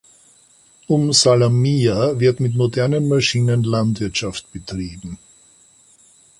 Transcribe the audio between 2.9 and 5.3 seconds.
Maschinen Landwirtschaft betrieben.